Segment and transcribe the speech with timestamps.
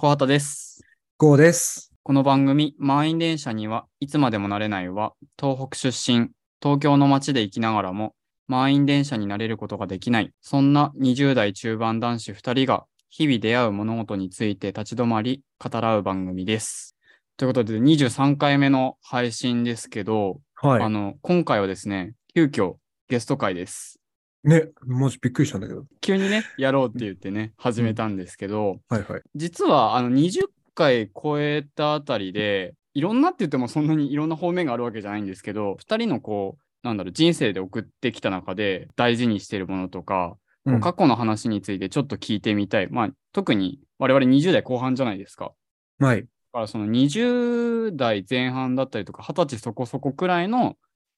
[0.00, 0.80] 小畑です。
[1.16, 1.92] GO です。
[2.04, 6.28] この番組、満員電車にはいつまでもなれないは、東北出身、
[6.62, 8.14] 東京の街で生きながらも、
[8.46, 16.94] 満員電車になれることができない、そんな20代中盤男子2人が、日々出会う物事について立ち止まり、語らう番組です。
[17.36, 20.80] ということで、23回目の配信ですけど、はい。
[20.80, 22.76] あの、今回はですね、急遽
[23.08, 23.97] ゲスト会です。
[24.44, 25.84] ね、マジびっくりしたんだけど。
[26.00, 29.22] 急にね、やろうって言ってね、始めたんですけど、はいはい。
[29.34, 45.52] 実はあの20回超えたあたりでいろんなって言ってもそんなにいろんな方面があるわけじゃないんですけど2人のこうなんだろう人生で送ってきた中で大事にしてるものとか、こう過去の話についてちょっと聞いてみたい、まあ特に我々20代後半じゃないですか
[45.98, 46.22] はい。
[46.22, 50.76] だからその20代前半だったりとか20歳そこそこくらいの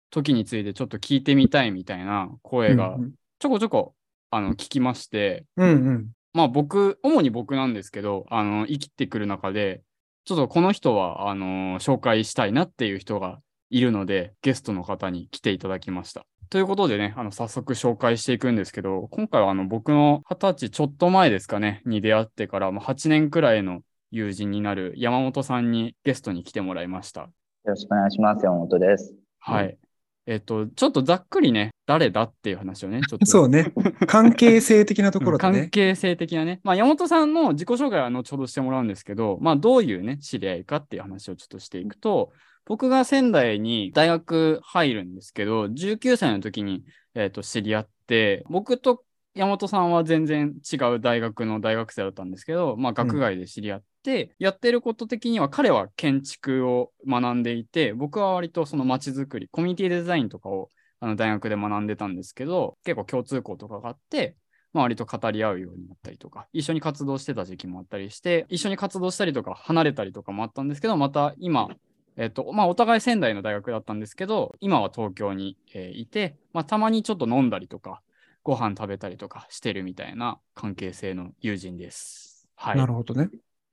[0.09, 3.95] 時についてちょっと聞いてみたいみたいな声がうんちょこちょこ
[4.29, 6.11] あの聞きまして、うんうん。
[6.31, 9.81] まあ僕、主に僕なんですけど、あの、生きてくる中で、
[10.25, 13.39] ちょっとこの人は、あの、紹介したいなっていう人が
[13.71, 16.23] いるので、ゲストの方に来ていただきました。
[16.51, 23.81] ということでね、あの、早速紹介していくんですけど、今回はあの、僕の二十歳ちょっと前ですかね、に出会ってから、まあ、8年くらいの
[24.11, 27.21] 友人になる山本さんにゲストに来てもらいました。
[27.21, 27.29] よ
[27.65, 28.45] ろしくお願いします。
[28.45, 29.15] 山本です。
[29.39, 29.79] はい。
[30.27, 33.25] えっと、ちょっとざっくりね、誰だっていう話をね、 ちょっと。
[33.25, 33.73] そうね。
[34.07, 35.67] 関係性的なところで関ね。
[35.69, 36.59] 係性的なね。
[36.63, 42.31] まあ、山本さんの自己紹介は後ほどしてもらうんですけど、まあ、どういうね、知り合いかっていう話をちょっとしていくと、
[42.65, 46.83] 僕が仙台に大学入るんですけど、19歳の時に、
[47.15, 49.03] えっと知り合って、僕と
[49.33, 64.35] 山本さんは全然違う大学の大学生だったんですけど、まあ、学外で知り合って、やってること的には彼は建築を学んでいて、僕は割とその街づくり、コミュニティデザインとかをあの大学で学んでたんですけど、結構共通項とかがあって、
[64.73, 71.69] まあ、割と語り合うようになったりとか、一緒に活動してた時期もあったりして、一緒に活動したりとか、離れたりとかもあったんですけど、また今、
[72.17, 78.01] えっと、まあ、お互い仙台の大学だったんですけど、今は東京に、えーいて、まあ、たまにちょっと飲んだりとか、
[78.43, 82.47] ご飯食べたりとかしてるみたいな関係性の友人です。
[82.55, 82.77] はい。
[82.77, 83.29] なるほどね。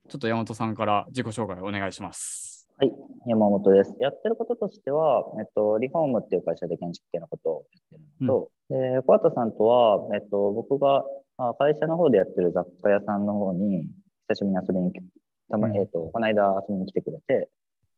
[0.07, 2.67] ちょっと山本さんから自己紹介お願いします。
[2.77, 2.91] はい、
[3.27, 3.95] 山本です。
[3.99, 11.03] やってることとしては、えっと、リフォームっていう会社で建築系のことをやってるのと、で、小畑さんとは、えっと、僕が
[11.37, 13.87] あ会社の方でやってる雑貨屋さんの方に、
[14.29, 15.01] 久しぶりに遊びに来
[15.49, 17.49] たま、うんえっと、この間遊びに来てくれて、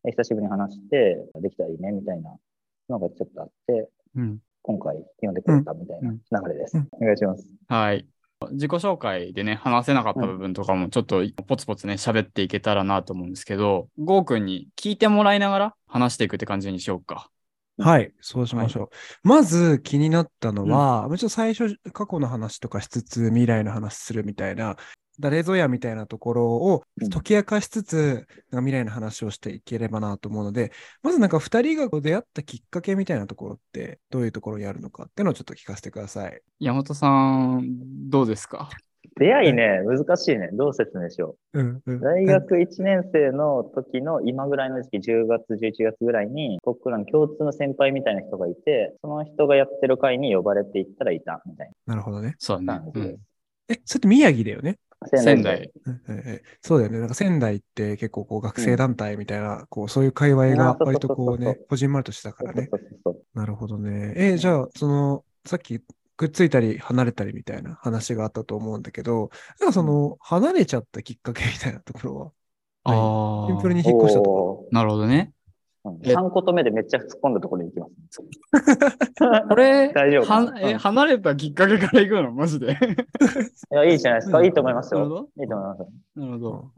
[0.03, 2.35] で久しぶりに話して、できたらいいね、みたいな
[2.89, 4.39] のがちょっとあって、うん。
[4.63, 6.77] 今回呼んでくれたみたいな流れです。
[6.77, 7.47] うんお願いします。
[7.67, 8.07] はい。
[8.51, 17.29] 自己紹介でね、話せなかった部分とかもちょっとポツポツね、喋っていけたらなと思うんですけど、ゴーくんに聞いてもらいながら話していくって感じにしようか。
[17.77, 18.11] はい。
[18.19, 18.89] そうしましょ
[19.23, 19.27] う。
[19.27, 24.75] まず気になったのは、もちろん最初過去の話とかしつつ未来の話するみたいな、
[25.21, 30.73] 誰ぞやみたいなところをうん解き明かしつつ、なんか未来の話をしていければなと思うので、
[31.03, 36.41] まずなんか二人がこう出会ったきっかけみたいなところって、どういうところにあるのかっていうのをちょっと聞かせてください。
[36.59, 38.69] 山本さん、どうですか？
[39.17, 40.49] 出会いね、難しいね。
[40.53, 41.59] どう説明しよう。
[41.59, 52.35] うんうん大学1年生の時の今ぐらいの時期、10月、11月ぐらいに、僕らの共通の先輩みたいな人がいて、その人がやってる会に呼ばれて行ったらいたみたいなるほどね。
[52.37, 52.61] そう。
[52.61, 53.19] な感じです。
[53.69, 54.77] え、それって宮城だよね？
[55.07, 55.71] 仙台。
[55.85, 56.99] うんうんうんそうだよね。
[56.99, 62.69] なんか仙台って結構こう学生団体みたいな、こうそういう界隈が割とこうね、こじんまりとしてたからね。
[63.33, 64.13] なるほどね。
[64.15, 65.81] え、じゃあ、その、さっき
[66.17, 72.31] くっついたり離れたりみたいな話があったと思うんだけど、なんかその、離れちゃったきっかけみたいなところは、
[72.83, 73.89] あシンプルにあ。
[73.89, 75.33] 引っ越したとこおなるほどね。
[75.85, 78.21] ーうんえ3個目でめっちゃ突っ込んだところに行きます、
[79.49, 80.51] これ、大丈夫かな？
[80.51, 82.31] はえうん離れたきっかけから行くの？
[82.31, 82.71] マジで。
[82.71, 84.39] いや、いいじゃないですか。
[84.39, 85.29] うんいいと思いますよ。
[85.39, 86.19] いいと思います。
[86.19, 86.71] なるほど。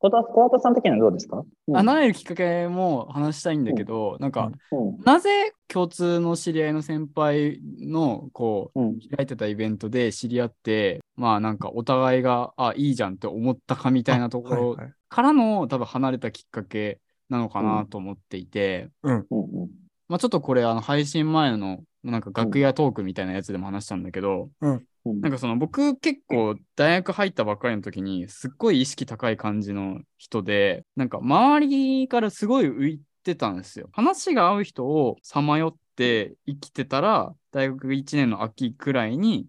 [0.00, 1.44] 小田小畑さん的にはどうですか？
[1.68, 8.98] うん離れるきっかけも話したいんだけど、なんか、うんなぜ共通の知り合いの先輩のこううん。
[9.16, 17.00] 開いてたイベントで知り合ってまあなんかお互いがあいいじゃんって思ったかみたいなところはいはいからの多分離れたきっかけ
[17.30, 19.70] なのかなと思っていて、うんうん。
[20.14, 24.86] まあちょっとこれあの配信前のなんか楽屋トークみたいなやつでも話したんだけど、うん
[25.20, 33.90] なんかその僕結構大学入ったばっかりの時にすっごい意識高い感じの人でなんか周りからすごい浮いてたんですよ。
[33.92, 39.46] 話が合う人をさまよって生きてたら大学1年の秋くらいに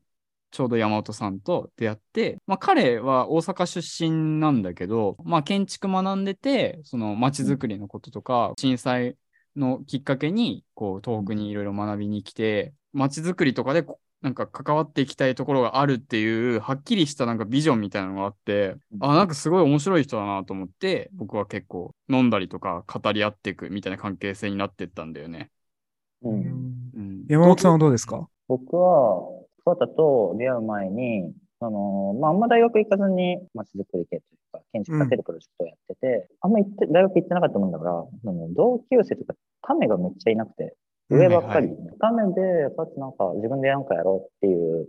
[0.51, 9.15] ちょうど山本さんと出会って、まあ、彼は大阪出身なんだけど、まあ、建築学んでてその街づくりのこととか震災
[9.56, 25.52] のきっかけにこう東北にいろいろ学びに来て街づくりとかでこなんか関わっていきたいところがあるっていう、はっきりしたなんかビジョンみたいなのがあって、あ、なんかすごい面白い人だなと思って、僕は結構飲んだりとか語り合っていくみたいな関係性になってったんだよね。
[26.24, 27.25] うんうん。
[27.28, 28.28] 山本さんはどうですか？
[28.48, 29.22] 僕は、
[29.63, 34.22] 桑田と出会う前に、あのまあ、あんま大学行かずに街づくり系という
[34.57, 40.75] か、建築建てるプロジェクトをやってて、あんま行って、大学行ってなかったもんだから、あの同級生とか、ためがめっちゃいなくて、
[41.10, 41.69] 上ばっかり。
[42.00, 44.88] ためで、かつなんか自分でなんかやろうっていう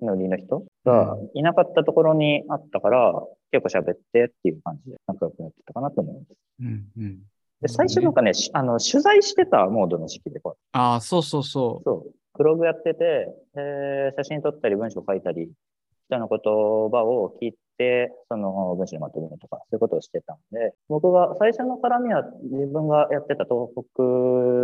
[0.00, 3.14] ノリの人がいなかったところにあったから、
[3.52, 6.26] 結構喋ってっていう感じで仲良くなってたかなと思います。
[6.60, 7.18] うんうん。
[7.60, 12.12] で最初なんかね、しあの取材してたモードの時期で、こうああ、そうそうそそう。
[12.38, 15.50] ブログやってて、えー写真撮ったり文章書いたり、
[16.10, 24.02] 人の言葉を聞いて、その文章にまとめるとか、そういうことをしてたんで、僕が最初の絡みは自分がやってた東北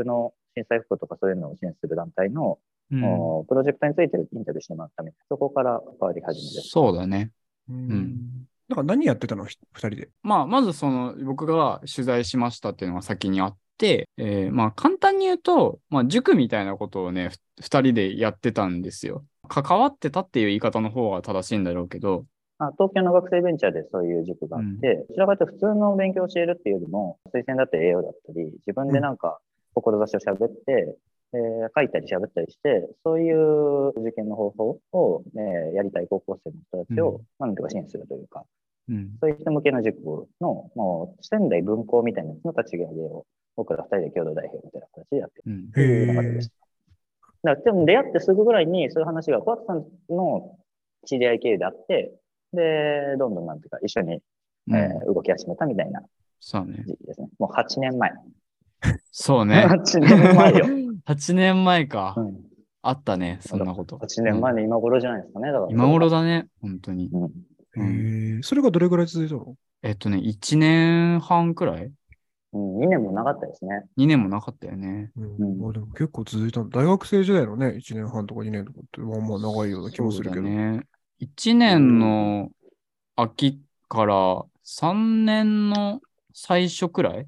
[0.04, 2.58] の震災復興とかそういうのを支援する団体の、
[2.90, 2.96] う。
[2.96, 6.68] うん、おプロジェクトについてインタビューしてもらったみたいな、そこから関わり始めて。
[6.68, 7.32] そうだね。
[7.68, 8.46] うん。
[8.68, 9.44] なんか何やってたの？
[9.44, 10.08] ひ二人で。
[10.22, 19.24] まあ、まずその僕が取材しましたっていうのが先にあって、えーまあ簡単に言うと、まあ塾みたいなことをね、ふ二人でやってたんですよ。
[19.46, 22.24] 関わってたっていう言い方の方が正しいんだろうけど、
[22.58, 29.38] あ東京の学生ベンチャーでそういう塾があって、どちらかというと普通の勉強を教えるっていうよりも、推薦だったり栄養だったり、自分でなんか
[29.74, 30.96] 志を喋って、
[31.34, 38.44] えー書いたり喋ったりして、そういう受験の方法を、ね、やりたい高校生の人たちを、なんとか支援するというか、
[38.88, 39.16] うん。
[39.20, 43.26] そういう人向けの塾の、もう仙台分校みたいなやつの立ち上げを、
[43.56, 45.58] 僕ら二人で共同代表みたいな形でやってるうん。
[45.68, 46.55] っていう流れでした。
[47.46, 49.84] だからでも出会ってすぐぐらいにそういう話が、小畑さん
[50.14, 50.56] の
[51.06, 52.12] 知り合い経由であって、
[52.52, 54.20] で、どんどんなんていうか一緒に、
[54.68, 56.02] うんえー動き始めたみたいな
[56.40, 56.82] そうね。
[56.86, 57.28] 時期ですね。
[57.38, 58.12] もう8年前。
[59.12, 59.66] そうね。
[59.68, 60.66] 8年前よ。
[61.06, 62.14] 8年前か。
[62.16, 62.40] うん、
[62.82, 63.96] あったね、そんなこと。
[63.96, 65.52] 8年前の今頃じゃないですかね。
[65.52, 67.08] だから今頃だね、本当に。
[67.12, 67.22] うん。
[67.22, 67.32] うん
[67.78, 68.42] へえ。
[68.42, 69.54] それがどれぐらい続いたの？
[69.82, 71.92] えっとね、1年半くらい
[72.56, 73.84] うん、2年もなかったですね。
[73.98, 75.10] ?2 年もなかったよね。
[75.16, 76.68] うんまあでも結構続いたの。
[76.68, 80.42] 大学生時代のね、1年半とか2年とかって、まあまあ長いような気もするけど。
[80.42, 80.86] ね。
[81.20, 82.50] 1年の
[83.16, 86.00] 秋から3年の
[86.34, 87.26] 最初くらい？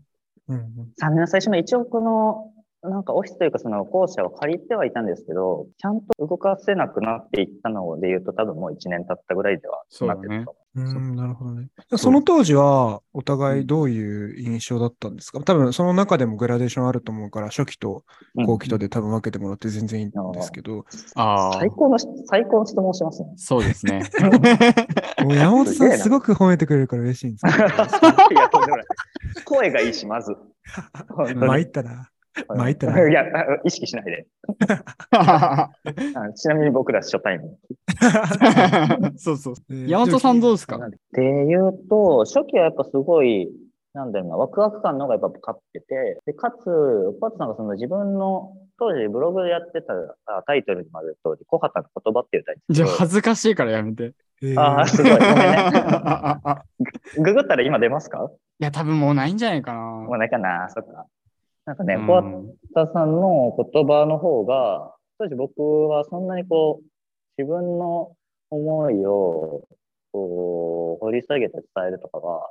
[0.48, 0.64] うんうん
[1.00, 2.52] 3年最初の一応この、
[2.82, 11.68] なんかオフィスというかその校舎を借りてはいたんですけど、ちゃんと動かせなくなっていったので言うと多分もう1年経ったぐらいではなってると思うん、なるほどね。
[11.96, 15.40] その当時は、お互いどういう印象だったんですか？
[15.40, 18.04] 多分、その中でもグラデーションあると思うから、初期と
[18.36, 18.44] う。
[18.44, 20.84] 後期とで多分分けてもらって全然いいんですけど、
[21.16, 23.32] ああ最、高の、最高の質問しますね。
[23.36, 24.02] そうですね。
[25.24, 28.86] もう山本さんすごく褒めてくれるから嬉しいんですけど、 いや、とんでもない。
[29.44, 30.36] 声がいいし、まず。
[31.34, 32.10] 参ったな。
[32.48, 33.08] 参ったな。
[33.08, 34.26] いや、あ意識しないで。
[35.10, 35.68] あ
[36.34, 37.50] ちなみに僕ら初対面。
[39.18, 39.54] そうそう。
[39.70, 40.76] えー山本さんどうですか？
[40.76, 43.48] っていうと、初期はやっぱすごい、
[43.94, 49.92] なんだろうな、ワクワク感の方がやっぱ勝ってて、でかつ、パツさんがその自分の、当時ブログでやってた
[50.26, 52.74] あタイトルにもある通り、小畑の言葉っていうタイトル。
[52.74, 54.12] じゃあ恥ずかしいからやめて。
[54.40, 55.10] えーああ、すごい。
[55.12, 55.56] ごめんね。
[57.16, 58.30] い ググったら今出ますか？
[58.60, 59.80] や、多分もうないんじゃないかな。
[59.80, 61.06] もうないかな、そっか。
[61.68, 62.06] なんかね、うん。
[62.06, 62.22] 小
[62.74, 66.84] 畑さんの言葉の方が、当時僕はそんなにこう、
[67.36, 68.12] 自分の
[68.48, 69.64] 思いを、
[70.10, 72.50] こう、掘り下げて伝えるとかは、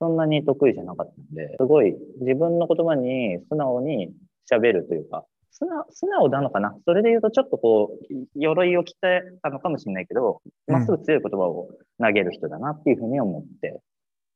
[0.00, 4.12] そんなに得意じゃなかったんで、すごい自分の言葉に素直に
[4.50, 6.76] 喋るというか、素直素直なのかな？
[6.84, 11.68] それで言うとちょっとこう、鎧を着てたのかもしれないけど、まっすぐ強い言葉を
[12.02, 13.80] 投げる人だなっていうふうに思って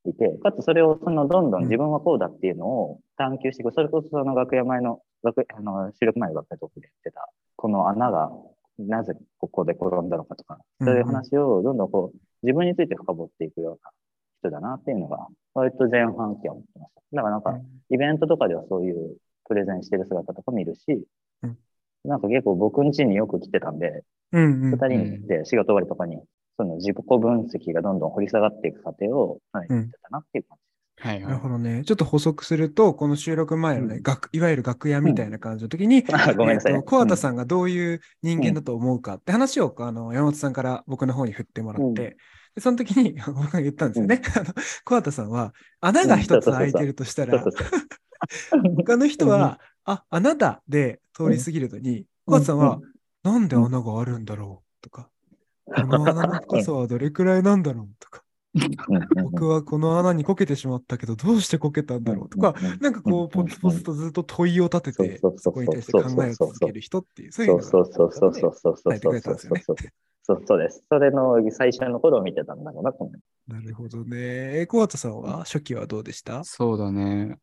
[0.06, 3.72] いて、かつそれをそのどんどん自分はこうだっていうのを探求していく。
[3.72, 8.30] それこそその楽屋前の、楽あの収録前の楽屋トークで言ってた、この穴が
[8.78, 13.90] なぜここで転んだのかとか、そういう話をどんどんこう自分について深掘っていくような
[14.40, 17.00] 人だなっていうのが、割と前半期は思ってました。
[17.12, 17.58] だからなんか、
[17.90, 19.16] イベントとかではそういう
[19.46, 21.04] プレゼンしてる姿とか見るし、
[21.42, 21.58] うん。
[22.04, 26.22] なんか結構僕ん家によく来てたんで、うんうん二人に行って仕事終わりとかに、
[26.60, 30.58] その自己分析がどんどん掘り下がっていく過程を、ってたなっていう感
[31.02, 31.48] はいはいなるほ。
[31.48, 31.82] どね。
[31.86, 36.12] ちょっと補足すると、この収録前のね、うん楽いわゆる楽屋みたいな感じの時に、じ。
[36.12, 36.72] あ ごめんなさい。
[36.74, 42.16] えーと小畑さんがどういう人間だと思うかって話を、あの山本さんから僕の方に振ってもらって、うんで
[42.58, 44.20] その時に 僕が言ったんですよね。
[44.36, 44.44] あの
[44.84, 47.42] 小畑さんは穴が一つ開いてるとしたら。
[48.76, 52.80] 他の人は、あ、穴だで通り過ぎるのに、小畑さんは、
[53.22, 55.08] なんで穴があるんだろうとか、
[55.74, 58.22] この穴の深さはどれくらいなんだろうとか、
[59.22, 67.80] 僕はこの穴にこけてしまったけど、どうしてこけたんだろうとか、なんかこう、ポツポツとずっと問いを立てて、そこに対して考えを続ける人っていう、そういうのが、ね、
[68.84, 69.64] 伝てくれたんですよね。
[70.46, 70.84] そうです。
[70.88, 73.10] それの最初の頃を見てたんだろうなこの
[73.48, 74.60] なるほどね。
[74.60, 77.38] え小畑さんは初期はどうでしたそうだね。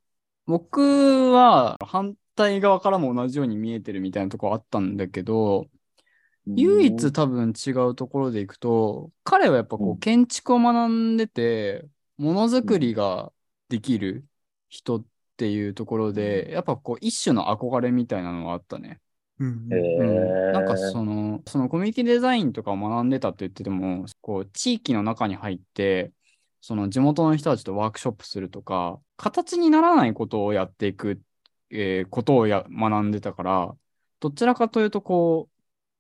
[0.46, 5.65] 僕は反対側からも同じように見えてるみたいなとこあったんだけど、
[6.56, 11.86] 唯一多分違うところでいくと、彼はやっぱこう建築を学んでて、
[12.18, 13.32] ものづくりが
[13.70, 14.25] できる
[14.70, 19.00] 人っていうところで、やっぱこう一種の憧れみたいなのがあったね。
[19.39, 26.12] うん、うん、なんかその、そのコミュニティデザインとかを学んでたって言ってても、こう地域の中に入って、
[26.62, 31.22] その地元の人たちとワークショップするとか、形にならないことをやっていく、
[31.70, 33.75] えー、ことをや学んでたから、
[34.20, 35.56] どちらかというと、こう、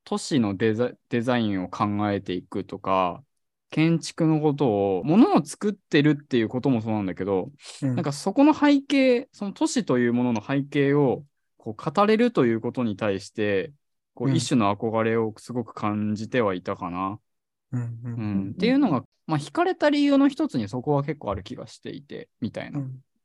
[0.09, 3.21] 都市のデザデザインを考えていくとか、
[3.71, 11.25] 建築のことを、ものを作ってるっていうこともそうなんだけど、うん、なんかそこの背景、その都市というものの背景を
[11.57, 13.73] こう語れるということに対して、
[14.13, 17.19] こう一種の憧れをすごく感じてはいたかな。
[17.73, 22.81] うん、うん、っていうのが、まあ、惹かれた理由の一つにそこは結構ある気がしていて、みたいな、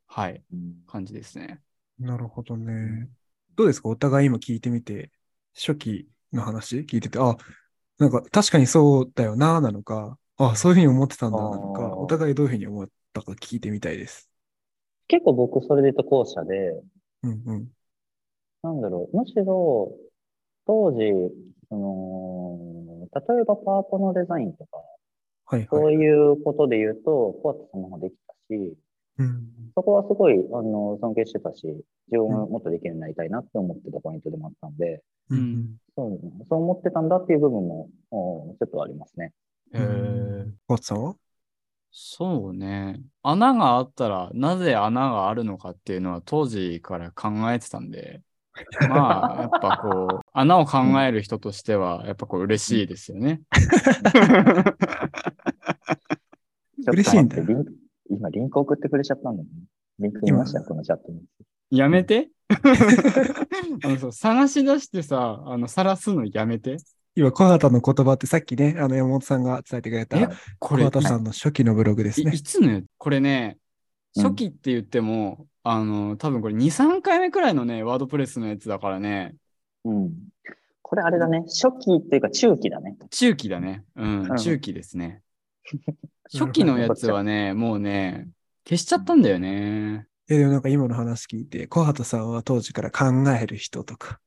[0.08, 0.42] はい、
[0.88, 1.60] 感じですね。
[2.00, 3.08] なるほどね。
[3.54, 3.88] どうですか？
[3.88, 5.12] お互い今聞いてみて、
[5.54, 6.80] 初期の話？
[6.80, 7.36] 聞いてて、あ、
[7.98, 14.28] なんか確かにそうだよな、なのか、あ、そういうふうに思ってたんだなのか、お互いどういうふうに思ったか聞いてみたいです。
[15.08, 16.82] 結構僕それで言うと後者で、
[17.22, 17.68] うんうん。
[18.62, 19.92] なんだろう、むしろ、
[20.66, 20.98] 当時、
[21.68, 24.78] その、例えばパワポのデザインとか、
[25.46, 28.74] はいはい、そういうことで言うと、コアトさんの方できたし、
[29.18, 39.32] うん、そこはすごいあの尊敬してたし、自分ももっとできるようになりたいなって思ってたポイントでもあったんで、うん、そうそう思ってたんだっていう部分もちょっとありますね。
[39.75, 40.47] へえ。
[40.66, 41.14] コツさんは？
[41.90, 43.00] そうね。
[43.23, 48.23] 穴があったら、なぜ穴があるのかっていうのは当時から考えてたんで、
[48.88, 53.42] まあ、やっぱこう、穴を考える人としては、やっぱこう嬉しいですよね。
[56.87, 57.64] 嬉しいんだよ。
[58.11, 59.54] 今、リンク送ってくれちゃったんだよね。
[59.99, 60.62] リンク見ました？
[60.64, 61.23] このチャットに。
[61.73, 62.29] やめて？
[63.85, 66.76] あのそう探し出してさ、あの、晒すのやめて？
[67.14, 70.19] 今、小畑の言葉ってさっきね、あの山本さんが伝えてくれた、
[70.59, 72.33] これ小畑さんの初期のブログですね。
[72.35, 73.57] いつのこれね、
[74.14, 79.35] 初期って言っても、うん、あの、多分これ2、3回目くらいのね、ワードプレスのやつだからね。
[79.85, 80.12] うん。
[80.83, 82.99] これあれだね、初期っていうか中期だね。
[83.11, 83.85] 中期だね。
[83.97, 85.23] うん、うん、中期ですね。
[86.31, 88.29] 初期のやつはね、もうね、
[88.69, 90.07] 消しちゃったんだよね。
[90.34, 94.18] え、でもなんか今の話聞いて、小畑さんは当時から考える人とか、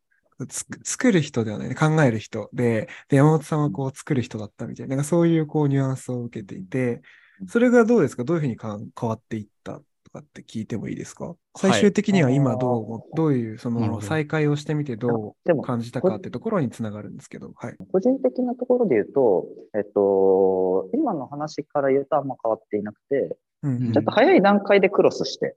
[0.84, 7.02] 作る人ではない、ね、考える人で、で、山本さんはこう作る人だったみたいな、なんかそういうこうニュアンスを受けていて、
[7.48, 8.24] それがどうですか？
[8.24, 11.36] どういうふうに変わっていったとかって聞いてもいいですか？
[11.58, 17.76] 最終的には今どう、はい、どういう、その再開をしてみてどう感じたかってところにつながるんですけど、はい。
[17.92, 25.56] 個人的なところで言うと、えっと、今の話から言うとあんま変わっていなくて、うんうん、ちょっと早い段階でクロスして、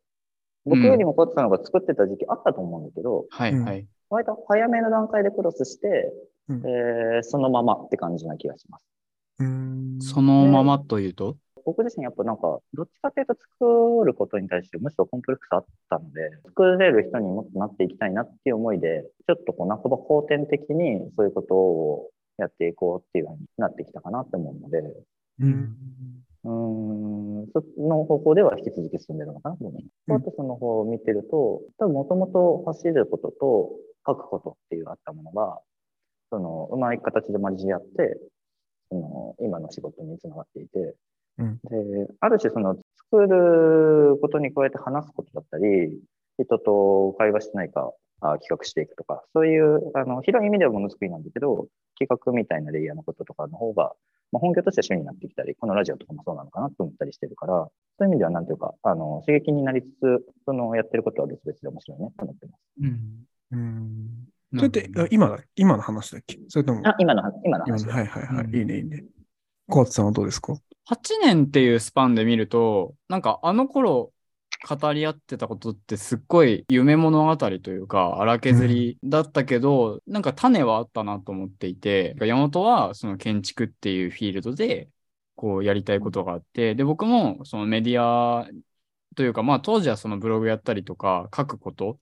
[0.69, 3.87] 僕よりもコッツさんのが作ってた時期あったと思うんだけど、はいはい。
[4.11, 6.13] 割と早めの段階でクロスして、
[6.49, 8.85] うん、えー、そのままって感じな気がします。
[9.41, 11.37] うんそのままというと？
[11.65, 24.83] 僕自身やっぱなんか、どっちかというと作ることに対してむしろコンプレックスあったので、作れる人にもっとなっていきたいなっていう思いで、ちょっとこう、半ば後天的にそういうことをやっていこうっていうふうになってきたかなって思うので、
[25.41, 25.77] うん。
[26.49, 29.57] うん、その方向では引き続き進んでるのかな？
[29.57, 30.23] と思います。
[30.23, 33.71] あとその方を見てると、多分もともと走ることと
[34.07, 35.61] 書くことっていうあったものが、
[36.31, 38.19] その、うまい形で交わって、
[38.91, 40.95] その、今の仕事につながっていて、
[41.39, 42.77] うん、で、ある種その、
[43.11, 46.01] 作ることに加えて話すことだったり、
[46.39, 53.95] 人と会話してないかあ企画していくとか、そういう、あの、広い意味ではものづくりなんだけど、企画みたいなレイヤーのこととかの方が、
[54.31, 57.71] まあ、本業としては主になってきたり、このラジオとかもそうなのかなと思ったりしてるから、そ
[58.01, 62.61] ういう意味ではなんていうか、あの、刺激になりつつ、その、やってることは別々で面白いねと思ってます。
[62.83, 63.27] うん。
[63.53, 66.39] うんそれって今だ、今の話だっけ？
[66.49, 66.81] それとも。
[66.87, 67.87] あ、今の、今の話。
[67.87, 68.45] はいはいはい。
[68.47, 69.05] うん、いいね、いいね。
[69.69, 70.55] コーツさんはどうですか
[70.89, 74.11] ?8 年っていうスパンで見ると、なんかあの頃
[74.67, 84.89] 語り合ってたことってすっごい夢物語というか荒削りだったけど、うん、なんか種はあったなと思っていて山本はその建築っていうフィールドで
[85.37, 88.49] こうやりたいことがあってで僕もそのメディア
[89.15, 91.99] というかまあ当時はそのブログやったりとか書くことっ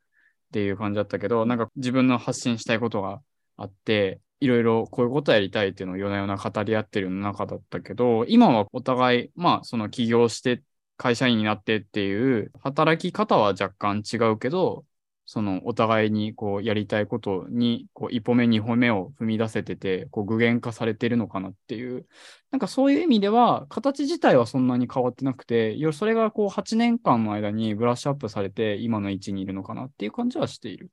[0.52, 3.20] ていう感じだったけどなんか自分の発信したいことが
[3.56, 10.62] あっていろいろこういうことやりたいっていうのを夜な夜な語り合ってる中だったけど、今はお互い、まあ、その起業して
[10.96, 14.84] 会社員になってっていう働き方は若干違うけど、
[15.26, 22.06] そのお互いにこうやりたいことにこう一歩目二歩目を踏み出せててこう具現化されてるのかなっていう
[22.52, 30.92] なんかそういう意味では形自体はそんなに変わってなくてそれがこう8年間の間にブラッシュアップされて今の位置にいるのかなっていう感じはしている。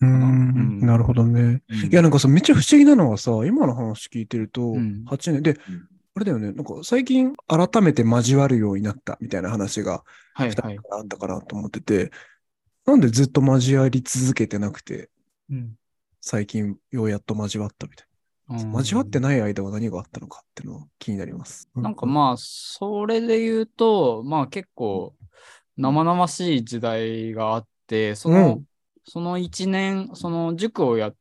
[0.00, 0.96] うん、な。
[0.96, 1.60] るほどね。
[1.68, 1.76] うん。
[1.90, 5.04] いや、なんかさ、めっちゃ不思議なのはさ、今の話聞いてると、ん。
[5.06, 5.56] 8年で、
[6.18, 10.02] あれだよね、なんか最近改めて交わるようになったみたいな話が
[10.34, 10.86] 2人かはいはい。
[10.90, 12.10] らあったかなと思ってて、
[12.86, 15.10] なんでずっと交わり続けてなくて、
[15.48, 15.78] うん
[16.20, 18.06] 最近ようやっと交わったみたい
[18.48, 18.56] な。
[18.56, 21.68] うん交わってない間は何があったのかっていうのは気になります。
[21.76, 25.14] なんかまあ、それで言うと、まあ結構
[25.76, 28.64] 生々しい時代があって、その、うん
[29.10, 31.16] その1年、その塾をやる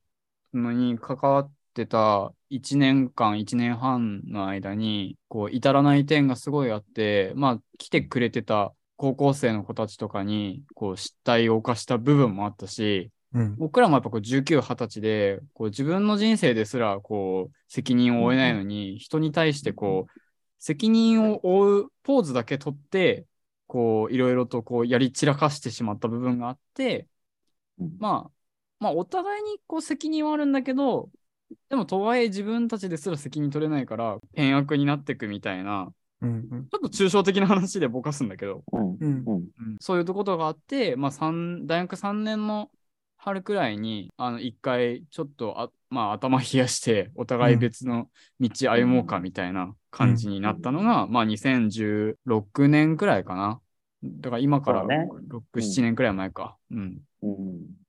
[0.54, 13.56] のに関わってた1年間、1年半の間に、こう、至らない点がすごいあって、まあ、来てくれてた高校生の子たちとかに、こう、失態を犯した部分もあったし、うん。
[13.58, 20.20] 僕らもやっぱこう19、20歳で、こう自分の人生ですらこう責任を負えないのに、人に対してこう
[20.60, 23.26] 責任を負うポーズだけ取って、
[23.68, 27.08] こういろいろとこうやり散らかしてしまった部分があって、
[27.80, 28.32] うんまあ、
[28.80, 31.10] まあお互いにこう責任はあるんだけど、
[31.70, 36.68] でもとはいえ自分たちですら責任取れないから、変悪になっていくみたいな、うんうん。
[36.70, 38.98] ちょっと抽象的な話でぼかすんだけど、うん。
[39.00, 39.24] うん。
[39.26, 39.36] うん。
[39.36, 42.72] うんそういうことがあって、まあ、三大学3年の
[43.18, 53.62] 春くらいに、あの、一回、ちょっとあ、まあ、頭冷やして、お互い別の道歩もうかみたいな感じになったのが、まあ、2016年くらいかな。
[54.04, 55.08] だから今からそうね。
[55.28, 56.58] 6、7年くらい前か。
[56.72, 57.02] うん。
[57.22, 57.87] うん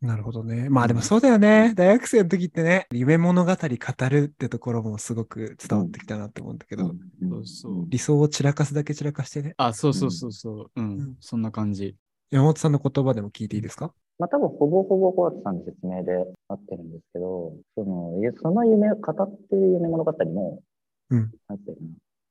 [0.00, 0.70] なるほどね。
[0.70, 1.74] まあでもそうだよね。
[1.74, 9.52] 大学生の時ってね、夢物語語るってところもすごく伝わってきたなって思うんだけど、そうそう理想を散らかすだけ散らかしてね。
[9.58, 10.70] あ、そうそうそうそう。
[10.74, 10.84] うん。
[10.84, 11.96] うんそんな感じ。
[12.30, 13.92] 山本さんの言葉でも聞いていいですか？
[14.18, 16.12] まあ多分ほぼほぼ小畑さんの説明で
[16.48, 20.62] 合ってるんですけど、その、その夢を語ってる夢物語も、
[21.10, 21.88] うんなんていうのかな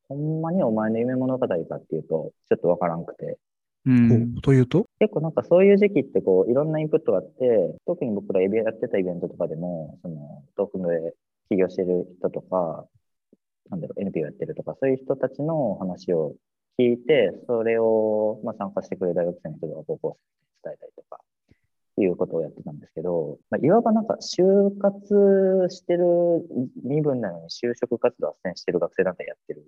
[0.10, 3.38] ほんまにお前の夢物語かっていうと、ちょっとわからんくて、
[3.86, 4.36] うん。
[4.42, 4.86] というと？
[5.00, 11.14] 結構なんかそういう時期ってこういろんなインプットがあって、特に僕らエビやってたイベントとかでも、その遠くで
[11.50, 12.86] 起業してる人とか、
[13.70, 16.36] なんだろう、NPO やってるとか、そういう人たちの話を
[16.80, 20.18] 聞いて、それをまあ参加してくれる大学生の人とか高校
[20.64, 21.20] 生に伝えたりとか、
[22.02, 26.06] いうことをやってたんですけど、まあ、いわばなんか就活してる
[26.84, 29.66] 身分なのに就職活動斡旋してる学生団体やってる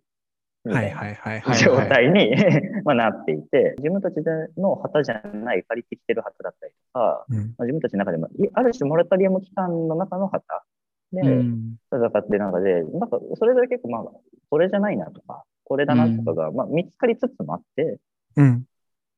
[0.63, 2.35] はいはいはい状態に
[2.85, 4.23] まあなっていて、自分たちで
[4.57, 10.63] の旗じゃない借りてきてる旗だったりとか、うんまあ、自分たちの中でも、いある種モラトリアム期間の中の旗
[11.13, 11.75] でうん。
[11.91, 14.03] 戦ってる中で、なんかそれぞれ結構まあ、
[14.49, 17.99] これじゃないなとか、これだなとかが、まあ見つかりつつもあって、
[18.37, 18.65] うん。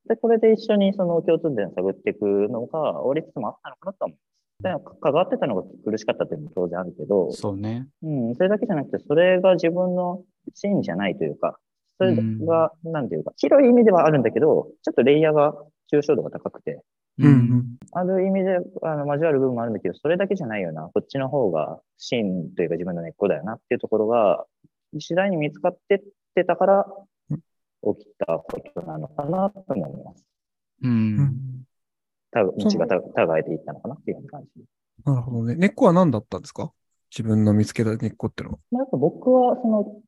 [0.08, 7.88] で、これで一緒にその共通点を探っていくのが、折りつつもあったのかなと思いま関わってたのが苦しかったっていうのも当然あるけど、そうね。
[8.01, 11.58] うん、それだけじゃなくて、それが自分の芯じゃないというか、
[11.97, 15.53] それが、なんていうか、広い意味ではあるんだけど、ちょっとレイヤーが
[15.91, 16.82] 抽象度が高くて、
[17.19, 24.45] うんうんある意味であの交わる部分もあるんだけど、それだけじゃないよな、こっちの方が芯というか自分の根っこだよなっていうところが、
[24.99, 26.03] 次第に見つかってっ
[26.34, 26.88] てたから
[27.29, 30.25] うん、起きたことなのかなと思います。
[30.82, 30.88] う。
[30.88, 31.65] うんん
[32.32, 34.63] 多分道がた互えていったのかなっていう感じ。
[35.06, 35.56] なるほどね。
[35.56, 36.71] 根っこは何だったんですか？
[37.15, 38.58] 自分の見つけた根っこってのは。
[38.71, 40.01] まあ、やっぱ僕は、その、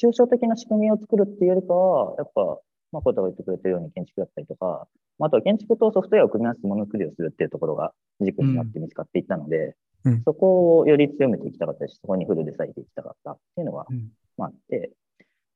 [0.00, 2.58] 抽象的な仕組みを作るっていうよりかは、やっぱ、
[2.92, 4.86] まあ、コタが言ってくれてるように建築だったりとか、
[5.18, 14.92] まあ、あとは建築とソフトウェアを組み合わせてものづくりをするっていうところが軸になって見つかっていったので、うんそこをより強めていきたかったし、そこにフルで割いていきたかったっていうのが、うんまあ、あって、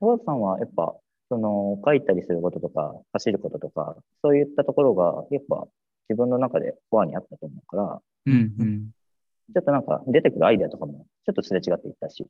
[0.01, 0.97] 高田さんはやっぱ、
[1.29, 5.69] その、書いたりすることとか、走ることとか、そういったところが、やっぱ、
[6.09, 8.55] 自分の中でコアにあったと思うから、うん。
[8.59, 8.91] うん。
[9.55, 12.27] ちょっとなんか出てくるアイデアとかも、ちょっとすれ違っていったし、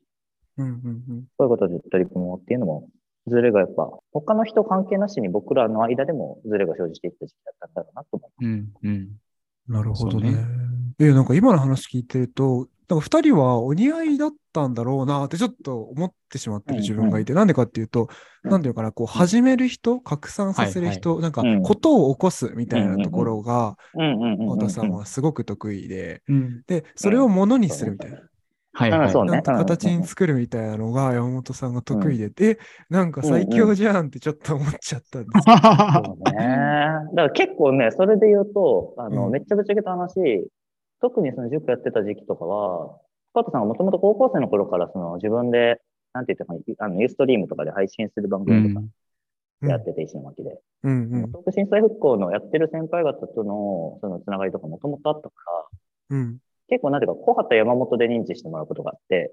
[0.58, 1.24] うんうんうん。
[1.38, 2.88] そういうことで取り組もうっていうのも、
[3.26, 8.82] ズレがやっぱ、他の人関係なしに僕らの間でもズレが生じていった時期だったんだろうなと思います。
[8.84, 8.90] うん。
[8.90, 9.08] うん。
[9.68, 10.32] なるほどね。
[10.32, 10.46] ね
[10.98, 18.02] え、なんか今の話聞いてると、なんか二人はお似合いだったんだろうなってちょっと思ってしまってる自分がいて、なんでかっていうと、
[18.42, 26.62] うんなんていうかな、こう始める人、拡散させる人、なんかうんことを起こすみたいなところが、うんうんうん田さんはすごく得意で、うん。
[26.66, 28.18] で、それをものにするみたいな。
[28.80, 29.10] はいはい。
[29.10, 35.56] そうねなんと形に作るみたいなのが山本さんが得意で、え、なんか最強じゃんってちょっと思っちゃったんですけど。
[36.04, 36.46] そうね。
[37.12, 40.48] だから結構ね、それで言うと、あの、うんめっちゃぶっちゃけた話、
[41.02, 42.98] 特にその塾やってた時期とかは、
[43.34, 45.80] 加藤さんがもともと高校生の頃からその自分で、
[46.12, 48.86] なんて言ったかな、あのユーストリームとかで配信する番組とか
[49.68, 50.58] やってて、石巻で。
[50.84, 51.26] うんうん。
[51.26, 55.34] 東北震災復興のやってる先輩方とのそのつながりとかもともとあったか
[56.10, 56.38] ら、うん。
[56.70, 59.32] 結構なんていうか、小畑山本で認知してもらうことがあって、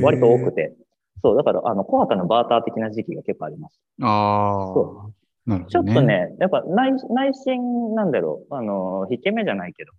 [0.00, 0.74] 割と多くて。
[1.22, 3.80] そう、だから、あの、小畑のバーター的な時期が結構あります。
[4.00, 5.12] ああそ。
[5.46, 6.02] なるほど、ちょっと。
[6.02, 9.92] ね、やっぱ内内心なんだろう、あの、引け目じゃないけど、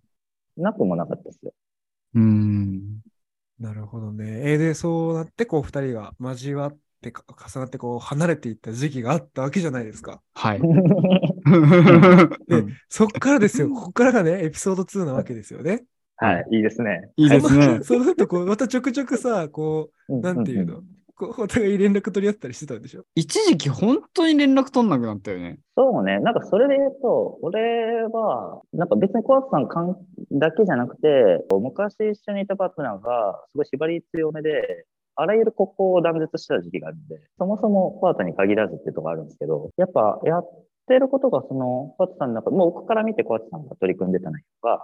[0.57, 1.53] なくもなかったですよ。
[2.15, 3.01] うん。
[3.59, 4.51] なるほどね。
[4.51, 10.21] えーで、そうなって、こう、二人が交わってか、重なって、こう、離れていった時期があったわけじゃないですか。
[10.33, 10.59] はい。
[12.47, 13.69] でそっからですよ。
[13.69, 15.85] ここからがね、エピソード2なわけですよね。
[16.21, 17.11] はい、いいですね。
[17.15, 17.79] いいですね。
[17.81, 20.81] そうすると、こう、またちょくちょくさ、こう、なんていうの、
[21.15, 23.03] こうお互い連絡取り合ったりしてたんでしょ？
[23.13, 25.59] 一時期本当に連絡取んなくなったよね。
[25.75, 29.97] そうね、なんかそれで言うと、俺は、なんか別に小畑さんかん
[30.31, 40.49] だけじゃなくて、昔一緒にいたパートナーが、すごい縛り強めで、あらゆる国交を断絶してた時期があるんで、そもそも小畑に限らずっていうところがあるんですけど、やっぱやっ
[40.87, 44.81] てることが、その、小畑さんの中、もう僕から見て小畑さんが取り組んでた内容が、うん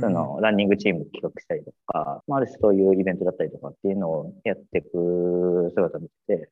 [0.00, 6.50] そのランニングチーム企画したりとか、まあ、ある種そういうイベントだったりとかっていうのをやっていく姿を見てて、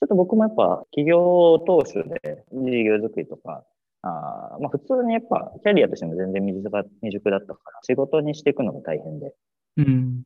[0.00, 3.64] ちょっと僕もやっぱ企業当初で事業作りとか、
[4.02, 9.34] あーまあ、普通にやっぱキャリアとしても全然未熟だ未熟だったから、仕事にしていくのが大変で、
[9.76, 10.22] うん。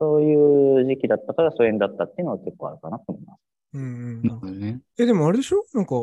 [0.00, 3.40] そういう時期だったから疎遠だったっていうのは結構あるかなと思います。
[3.74, 4.80] うんうんなるほどね。
[4.96, 5.64] え、でもあれでしょ？
[5.74, 5.94] なんか、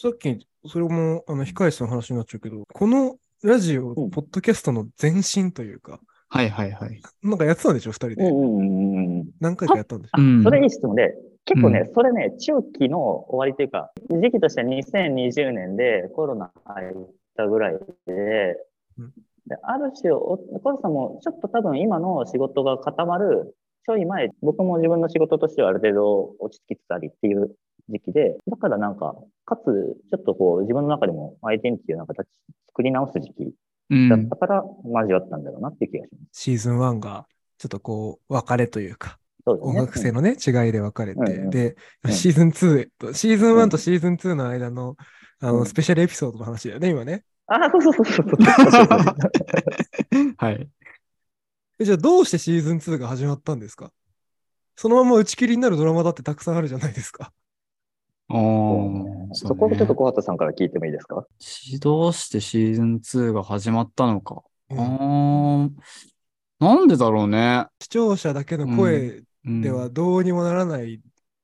[0.00, 7.02] さっき、それも、あの、控え室の話になっちゃうけど、このラジオ、うんポッドキャストの前身というか、はいはいはい。
[7.22, 8.24] なんかやってたんでしょ二人で。
[8.24, 9.30] うんうんうんうん。
[9.38, 16.90] 何回かやったんでしょあうんそれいい質問で、結構ね、うそれね、中期の終わりというか、時期としては2020年でコロナ入っ
[17.36, 18.56] たぐらいで、
[18.98, 19.12] うん
[19.46, 23.54] である種、お小田さんもちょっと多分今の仕事が固まる
[23.84, 27.54] ちょい前、僕も自分の仕事としてはある程度落ち着きつつありっていう
[27.88, 32.26] 時期で、だからなんか、かつ、ちょっとこう自分の中でもアイデンティティの形
[32.68, 33.52] 作り直す時期
[33.90, 34.28] うんだっ。
[34.28, 36.40] たから交わったんだろうなっていう気がします。
[36.40, 37.26] シーズン1が、
[37.58, 39.70] ちょっとこう、別れというか、そうですね。
[39.72, 44.96] 音楽性のね、違いで分かれて、うんうんで、うんシーズン2と、シーズン1うんとシーズン2の間の、
[45.40, 47.24] あの、うんスペシャルエピソードの話だよね、今ね。
[47.46, 48.26] あ、そうそうそうそう。
[50.38, 50.68] はい。
[51.78, 53.92] えじゃあ、どうしてシーズン2が始まったんですか？
[54.76, 57.32] そのまま打ち切りになるドラマだってたくさんあるじゃないですか。
[58.28, 61.26] ああ、そこをちょっと小畑さんから聞いてもいいですか？
[61.40, 64.42] 指導してシーズン2が始まったのか。
[64.70, 65.76] うん
[66.60, 67.66] なんでだろうね。
[67.80, 71.00] 視聴者だけの声うんではどうにもならない、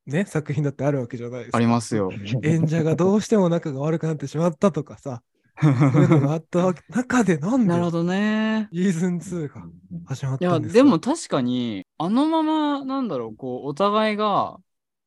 [0.07, 1.57] ね、作品だってあるわけじゃないですか。
[1.57, 2.11] ありますよ。
[2.43, 5.21] 演者がどうしても仲が悪くなってしまったとかさ、
[5.61, 8.69] そういうのがあったわけ中でなんでなるほどね。
[8.73, 9.61] シーズン2が
[10.05, 10.83] 始まっいや、たんですか？
[10.83, 14.57] でも確かに、あのまま、なんだろう、こう、お互いが、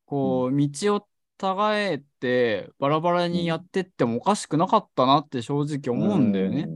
[0.05, 1.07] こう、道を
[1.37, 6.67] 互えて、バラバラにやってってもおかしくなかったなって正直思うんだよね。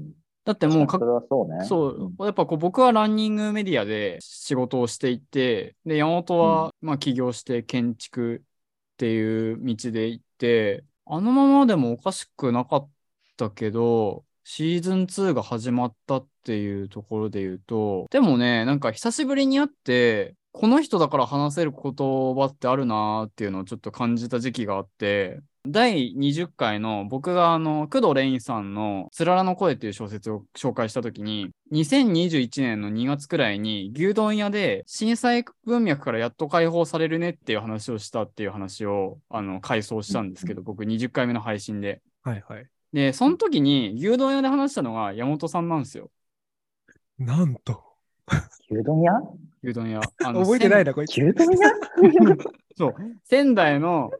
[0.45, 1.65] だってもうそうね。
[1.65, 12.89] そう、やっぱこう僕はランニングメディアで仕事をしていて、で、山本はまあ起業して建築っていう道で行って、あのままでもおかしくなかっ
[13.37, 42.01] たけど、シーズン2が始まったっていうところで言うと、でもね、なんか久しぶりに会って、この人だから話せる言葉ってあるなーっていうのをちょっと感じた時期があって、第20回の僕があの工藤レインさんの「つららの声」っていう小説を紹介した時に2021年の2月くらいに牛丼屋で震災文脈からやっと解放されるねっていう話をしたっていう話をあの回想したんですけど僕20回目の配信で。
[42.23, 42.67] はいはい。
[42.93, 46.09] でその時に牛丼屋で話したのが山本さんなんですよ。
[47.17, 47.83] なんと。
[48.71, 49.11] 牛丼屋？
[49.63, 50.01] 牛丼屋。
[50.23, 51.11] あの覚えてないな、こいつ。
[51.21, 51.69] 牛丼屋？
[52.77, 54.11] そう仙台の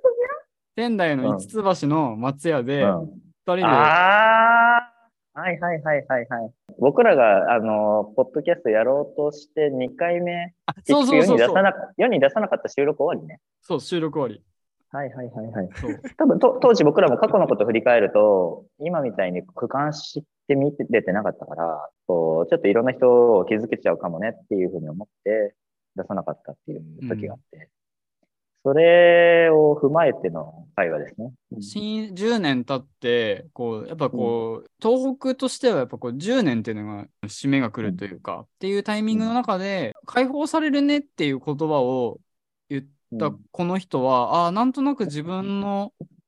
[0.76, 3.08] 仙台の五つ橋の松屋でうん2
[3.46, 5.00] 人で、ああ
[5.34, 6.52] はいはいはいはいはい。
[6.80, 13.40] 僕らが、あの、ポッドキャストやろうとして2回目、あそうそう世そうそうに出さなか世に出さなかった収録終わりね。
[13.62, 14.44] そう収録終わり。
[14.92, 15.70] はいはいはいはい。
[15.76, 25.56] そう多分と当時僕らも過去のこと振り返ると、今みたいに俯瞰して見ててなかったから、こう、ちょっといろんな人を気づけちゃうかもねっていうふうに思って
[25.96, 27.70] 出さなかったっていう時があって、
[28.64, 31.32] それを踏まえての会話ですね。
[31.62, 42.20] 新10年経ってこうやっぱこう、東北としてはやっぱこう10年っていうのが締めが来るというか、っていうタイミングの中で解放されるねっていう言葉を
[42.70, 46.19] 言ったこの人は、ああなんとなく自分のうん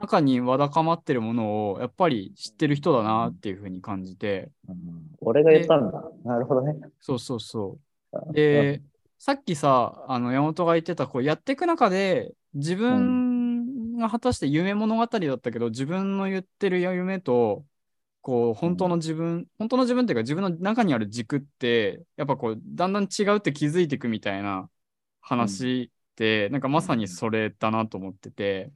[0.00, 6.02] 中にわだかまってるものをやっぱり知ってる人だなっていうふうに感じて、うん俺が言ったんだ。
[6.24, 6.74] なるほどね。
[7.00, 7.78] そうそうそ
[8.12, 8.32] う。
[8.32, 8.82] で、
[9.18, 17.64] さっきさ、あの山本が言ってた、こうやっていく中で、自分が果たして夢物語だったけど、自分の言ってる夢と、
[18.22, 24.70] こう、本当の自分、本当の自分っていうか、自分の中にある軸って、やっぱこう、だんだん違うって気づいていくみたいな
[25.20, 28.72] 話って、なんかまさにそれだなと思ってて、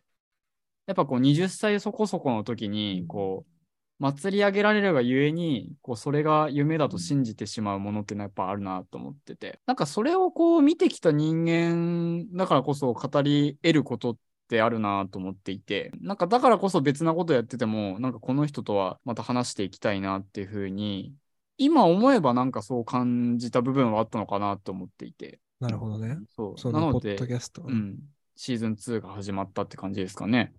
[0.87, 3.51] やっぱこう、20歳そこそこの時に、こう、
[3.99, 14.17] 祭り上げられるがゆえに、こう、それが夢だと信じてしまうものってのはやっぱあるなと思ってて、なんかそれをこう見てきた人間だからこそ語り得ることっ
[14.49, 21.15] てあるなと思っていて、なんかだからこそ別なことやってても、なんかこの人とはまた話していきたいなっていうふうに、
[21.57, 26.19] 今思えばなんかそう感じた部分はあったのかなと思っていて、なるほどね。
[26.37, 26.59] そう。
[26.59, 27.63] そのポなのでッドキ、ャスト。
[27.63, 27.99] いうん、
[28.37, 30.53] シーズン2が始まったって感じですかね。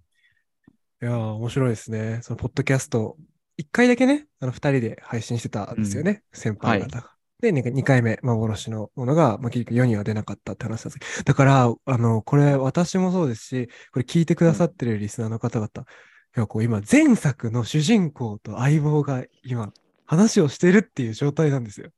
[1.02, 2.20] やー、面白いですね。
[2.22, 3.18] そのポッドキャスト、
[3.58, 7.12] 一回だけね、あの二人で配信してたんですよね、先輩方が。
[7.42, 19.72] で、ね二回目、幻のものが、まあ、結局世には出なかったって話なんですけど、だから、あの、これ私もそうですし、これ聞いてくださってるリスナーの方々、いや、こう今、前作の主人公と相棒が今、
[20.06, 21.90] 話をしてるっていう状態なんですよ。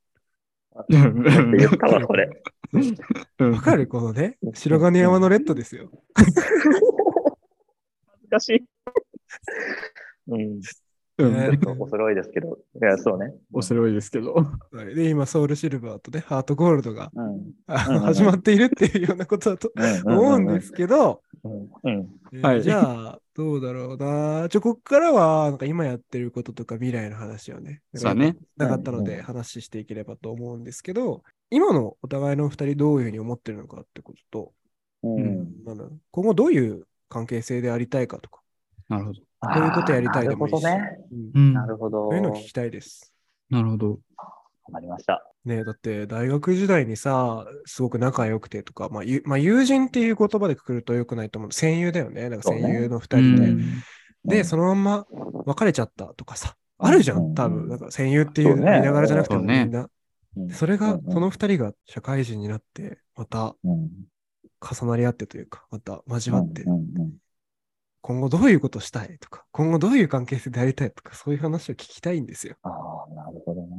[0.88, 2.28] うん言ったわ、これ。
[3.38, 3.88] わかる？
[3.88, 5.90] このね、白金山のレッドですよ。
[8.30, 8.64] 難しい。
[10.28, 10.60] うん。
[11.20, 12.58] うんねおそろいですけど。
[12.80, 13.34] いや、そうね。
[13.50, 14.34] 面白いですけど。
[14.34, 17.10] はいで、今、ソウルシルバーとね、ハートゴールドが
[17.66, 19.72] 始まっているっていうようなことだと
[20.04, 21.22] 思うんですけど、
[22.62, 24.48] じゃあ、どうだろうな。
[24.48, 28.36] ちょ、こっからは、なんか今やってることとか未来の話をね、そうだね。
[28.56, 34.52] なかったので話していければと思うんですけど、今のお互いの二人どういうふうに思ってるのかってことと、
[35.02, 35.48] うん。
[36.12, 38.40] 今後どういう関係性でありたいかとか、
[38.88, 39.20] なるほど。
[39.40, 41.06] こういうことやりたいでもいいし、なるほどね。
[41.12, 42.08] うんうんなるほど。
[42.10, 43.12] そういうのを聞きたいです。
[43.50, 43.90] なるほど。
[43.90, 45.24] わかりました。
[45.44, 51.52] ねえ、だって大学時代にさ、すごく仲良くてとか、まあ、ゆまあ、友人っていう言葉でくくると良くないと思う。
[51.52, 52.28] 戦友だよね。
[52.28, 53.48] なんか戦友の二人で。
[53.48, 53.64] うん
[54.24, 55.06] で、そのまんま
[55.46, 57.68] 別れちゃったとかさ、あるじゃうんん、多分。
[57.68, 59.80] なんか戦友っていうそうね間柄じゃなくてもみんな。
[59.80, 59.88] うん
[60.52, 63.88] それが、うんこの二人が社会人になって、またうん。
[64.60, 66.64] 重なり合ってというか、また交わって
[68.00, 72.56] 今後どういうことしたいとか、今後どういう関係性でありたいとか、そういう話を聞きたいんですよ。
[72.62, 72.70] あ
[73.10, 73.76] あ、なるほどな。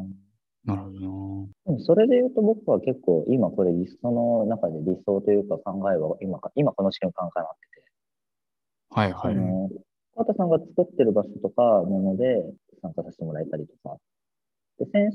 [0.66, 1.00] なるほどな。
[1.00, 7.86] でもそれで言うと僕は結構今これリストの中で理想というか考えは今か、今この瞬間かなってて、
[8.90, 9.34] はいはい。
[9.34, 9.70] あの、
[10.16, 12.44] 川田さんが作ってる場所とかもので
[12.82, 13.98] 参加させてもらえたりとか、
[14.80, 15.12] で先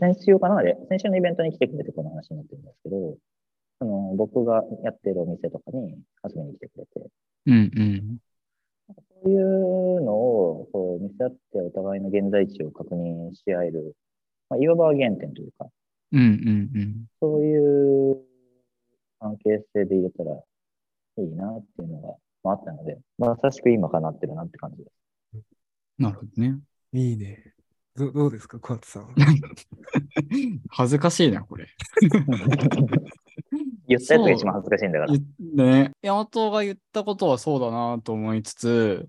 [0.00, 3.16] 先週かなで、先週のイベントに来てくれてこの話になってるんですけど、
[3.78, 7.10] その僕がやってるお店とかに遊びに来てくれて、
[7.46, 8.18] うんうん。
[8.88, 13.94] そういうのをこう見せ合ってお互いの現在地を確認し合える、
[14.48, 15.66] まあ、いわば原点というか、
[16.12, 16.26] うんうん
[16.74, 17.06] うん。
[17.20, 18.16] そういう
[19.20, 20.32] 関係性で入れたら
[21.18, 25.42] いいなっていうのが、まあ、あったので、まさしく今かなってるなって感じです。
[25.98, 26.58] なるほどね。
[26.92, 27.54] いいね。
[27.96, 29.14] どどうですか、小松さん。
[30.68, 31.66] 恥ずかしいな、これ。
[33.88, 35.12] 言ったやつが一番恥ずかしいんだから。
[35.12, 39.08] 言ね、山本が言ったことはそうだなと思いつつ、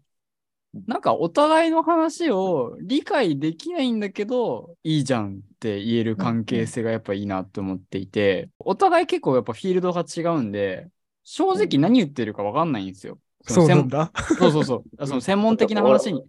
[0.86, 10.90] なんかお互いの話を理解できないんだけど、いいじゃんって言える関係性がやっぱいいなと思っていて、お互い結構やっぱフィールドが違うんで、
[11.24, 13.18] 正直何言ってるか分かんないんですよ。
[13.42, 14.12] そうなんだ。
[14.38, 14.84] そうそうそう。
[14.98, 16.24] あその専門的な話に。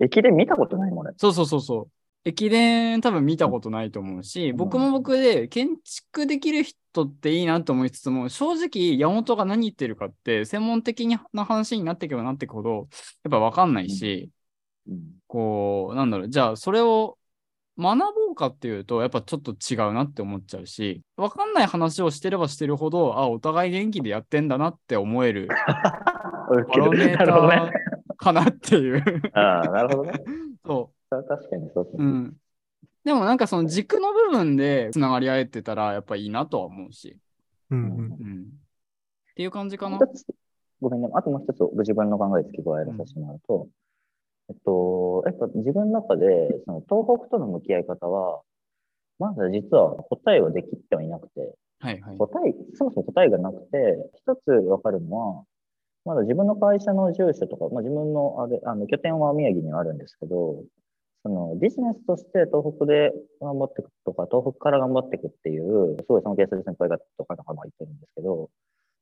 [0.00, 1.14] 駅で見たことないもん俺。
[1.16, 1.97] そうそうそうそう。
[2.28, 12.88] 駅伝多分見たことないと思うし、ん僕も僕で建築できる人っていいなと思いつつも、正直山本が何言ってるかって専門的な話になっていけばなっていくほど、
[13.24, 14.30] やっぱ分かんないし、
[14.86, 17.18] うんこう、なんだろう、じゃあそれを
[17.78, 25.48] 学ぼうかっていうと、やっぱちょっと違うなって思っちゃうし、分かんない話をしてればしてるほど、あ、お互い元気でやってんだなって思える
[26.48, 27.70] バロ
[28.16, 29.22] かなっていう。
[29.32, 30.20] ああ、なるほどね。
[30.66, 30.97] そう。
[31.08, 32.04] それは確かにそうですね。
[32.04, 32.36] うん。
[33.04, 37.18] でもなんかその軸の部分でつながり合えてたらやっぱいいなとは思うし。
[37.70, 37.88] うんうん。
[37.88, 38.42] うん。
[38.42, 40.06] っていう感じかな一。
[40.14, 40.26] つ、
[40.80, 41.08] ごめんね。
[41.14, 43.68] あともう一つご自分の考え付け加えらさせてもらうと、
[44.50, 46.26] えっと、やっぱ自分の中で、
[46.64, 48.42] その東北との向き合い方は、
[49.18, 52.16] まだ実は答えはできてはいなくて、はいはい。
[52.18, 55.44] 答え、そもそも答えがなくて、一つわかるのは、
[56.04, 60.64] まだ自分の会社の住所とか、まあ、自分のあれあの拠点は宮城にはあるんですけど、
[61.22, 68.50] そのビジネスとして東北で頑張っていくとか、東北から頑張っていくっていう、すごい尊敬する先輩方とかが言ってるんですけど、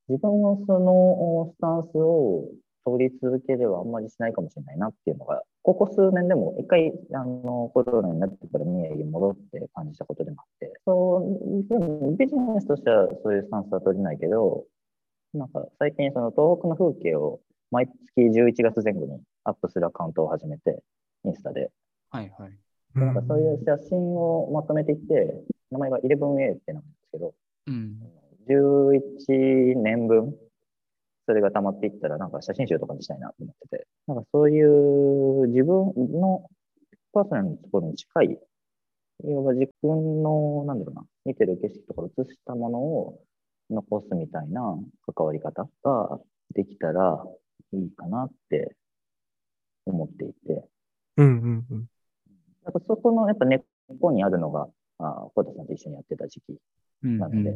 [0.08, 2.48] 自分のそのスタンスを
[2.86, 14.64] 通り続けではあんまりしないかもしれないなっていうのが、ここ数年でも一回、あの、コロナになってから宮城に戻って感じたことでもあって、そう、でもビジネスとしてはそういうスタンスは取れないけど、
[15.34, 17.40] なんか最近その東北の風景を
[17.72, 20.82] 毎月11月前後にアップするアカウントを始めて、
[21.24, 21.70] インスタで。
[22.16, 22.58] はいはい。
[22.94, 27.34] なんかそういう写真をまとめていって、名前が 11A ってなんですけど、
[27.66, 28.00] うん。
[28.48, 30.34] 11年分、
[31.26, 36.48] それが溜まっていったら、なんか写真集とかにしたいなと思ってて、なんかそういう自分の
[37.12, 38.38] パーソナルのところに近い、
[39.24, 43.20] 要は自分の、なんだろうな、見てる景色とか映したものを
[43.68, 44.62] 残すみたいな
[45.14, 46.18] 関わり方が
[46.54, 47.22] できたら
[47.74, 48.74] いいかなって
[49.84, 50.64] 思っていて、
[51.16, 51.86] うんうんうん。
[52.66, 53.60] やっぱそこのやっぱ根っ
[54.00, 56.56] こにあるのが、あ小田さんと一緒にやってた時期
[57.04, 57.52] うんなので、う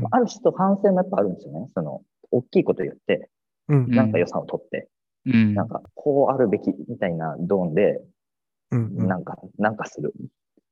[0.00, 1.68] んまあある種と反省もやっぱあるんですよね。
[1.74, 3.28] その、大きいこと言って、
[3.68, 4.88] うんうんなんか予算を取って、
[5.26, 5.54] うん。
[5.54, 8.02] なんかこうあるべきみたいなドーンで、
[8.70, 10.14] うんうんなんか、なんかする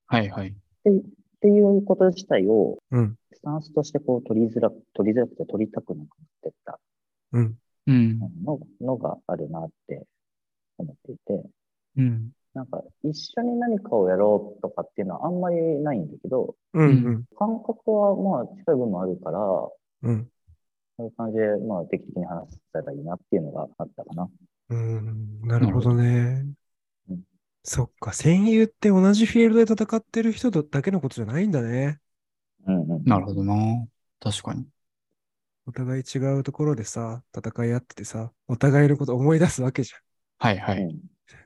[0.06, 0.48] はいはい。
[0.48, 0.52] っ
[1.40, 6.06] ていうこと自体を、うんスタンスとしてこう取りづらく、取りづらくて取りたくなくなっ
[6.42, 6.78] てった
[7.32, 8.18] うんうん。
[8.44, 10.04] ののがあるなって
[10.76, 11.42] 思っていて、
[11.96, 12.30] うん。
[12.54, 19.38] なんか一緒に何かをやろうとかっていうのはあんまりないんだけど、うんうん感覚はまあ近い部分もあるから、
[20.02, 20.28] うん
[20.96, 24.28] そういう感じでまあ定期的に話せたらいいなっていうのがあったかな。
[24.68, 25.40] うん。
[25.42, 26.44] なるほどね
[27.08, 27.22] うん。
[27.62, 32.00] そっか、戦友って同じフィールドで戦ってる人だけのことじゃないんだね。
[32.66, 33.04] うんうん。
[33.04, 33.54] なるほどな。
[34.20, 34.66] 確かに。
[35.66, 39.94] お互い違うところでさ、戦い合っててさ、お互いのこと思い出すわけじ
[40.38, 40.82] はいはい。
[40.82, 41.00] うんゃん。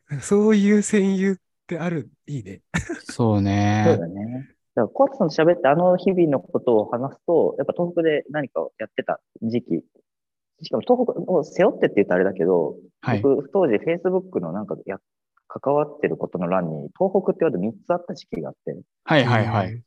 [0.20, 1.36] そういう戦友っ
[1.66, 2.62] てある、いいね。
[2.76, 3.84] そうそうね。
[3.98, 4.54] だね。
[4.74, 9.84] だから、コアさんと喋ってあの日々のことを話すと、やっぱ東北で何かをやってた時期、
[10.62, 13.20] しかも東北を背負ってって言うとあれだけど、はい。
[13.20, 14.98] 僕、当時 Facebook のなんかや、
[15.48, 19.82] 関わってることの欄に、東北って言われて3つあった時期があって、はいはいはい。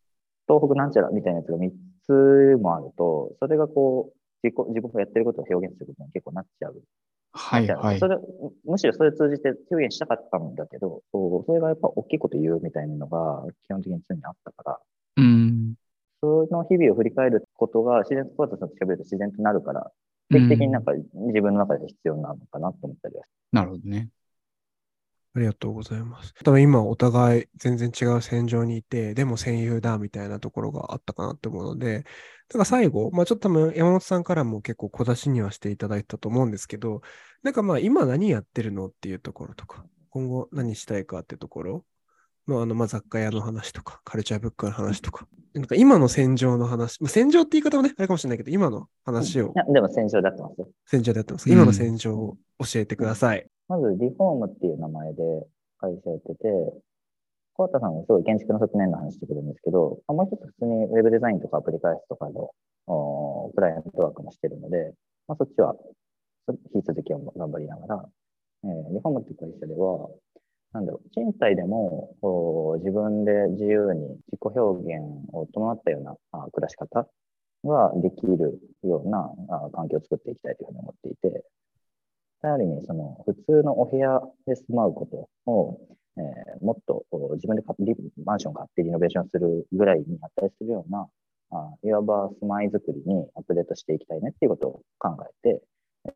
[0.48, 1.72] 東北なんちゃらみたいなやつが3
[2.06, 6.82] つもあると、それがこう、自己、自分がやってることを表現することに結構なっちゃう。
[7.32, 8.08] はいはいそ。
[8.08, 8.18] れ、
[8.66, 14.80] むしろそれを通じて表現したかったんだけど、そうそれがやっぱ大きいこと言うみたいなのが基本的に常にあったから、
[15.18, 15.76] うん。
[16.22, 19.92] その日々を振り返ることが自然と、小畑さんと喋ると自然となるから、
[20.30, 24.10] 定期的になんか自分の中で必要なのかなと思ったりはしなるほどね。
[25.38, 26.34] ありがとうございます。
[26.44, 37.02] 多分今お互い全然違う戦場にいて、でも戦友だみたいなところがあったかなって思うので、だから最後、まあちょっと多分山本さんからも結構小出しにはしていただいたと思うんですけど、
[37.44, 41.86] なんかまあ今何やってるのっていうところとか、今後何したいかってところ
[42.48, 50.70] のあのまあ雑貨屋の話とか、カルチャーブックの話とか、なんか今の戦場の話、まあ戦場って言い方もね、あれかもしれないけど、今の話をいや、でも戦場だってますよ。
[50.86, 51.48] 戦場でやってます。
[51.48, 53.48] うん今の戦場を教えてください。
[53.68, 55.24] まず、リフォームっていう名前で
[55.80, 56.48] 会社やってて、
[57.54, 62.52] 小畑さんはすごい建築の側面の話してくるんですけど、まあもう一つ普通にウェブデザインとかアプリ開発とかの
[62.86, 64.94] おクライアントワークもしてるので、
[65.28, 65.76] まあ、そっちは
[66.46, 68.06] そ引き続きは頑張りながら、
[68.64, 70.10] えーリフォームっていう会社では、
[70.74, 72.14] なんだろう、賃貸でも
[72.80, 74.02] 自分で自由に
[74.32, 75.02] 自己表現
[75.34, 77.08] を伴ったようなあ暮らし方
[77.64, 81.44] ができるようなあ環境を作っていきたいというふうに思っていて、
[82.42, 85.06] ある意味、その普通のお部屋で住まうこ
[85.46, 85.80] とを、
[86.18, 87.64] えーもっと自分で
[88.26, 91.08] マンションを買ってリノベーションするぐらいに値するような、
[91.52, 95.62] あいわば住まいづくりにアップデートしていきたいねっていうことを考えて、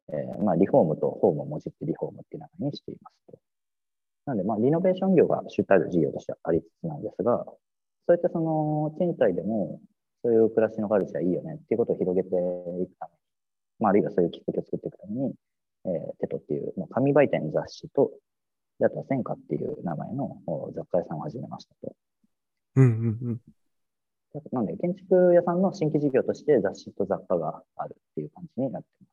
[0.10, 3.40] えーまあ、リフォームとホームをもじってリフォームっていう名前にしていますと。
[4.26, 7.44] なので、まあ、リノベーション業が主体の事業としてはありつつなんですが、
[8.08, 9.80] そういったその賃貸でも、
[10.24, 12.88] そういう暮らしのカルチャーいいよねっていうことを広げていくために、
[13.80, 15.34] まあ、あるいはそういうきっかけを作っていくために、
[15.86, 18.12] えーテトっていう、まあ、紙媒体の雑誌と、
[18.80, 21.96] であとは戦火っていう名前のお雑貨屋さんを始めましたと。
[22.76, 23.42] うんうんうん。
[24.52, 29.12] なんで、建築屋さんの新規事業として雑誌と雑貨があるっていう感じになっています。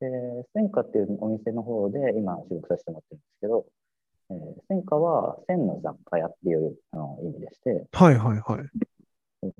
[0.00, 3.66] で、戦火っていうお店の方で今収録させてもらってるんですけど、
[4.30, 4.36] えー、
[4.68, 9.50] 戦火は千の雑貨屋っていうあの意味でして、はいはいはい。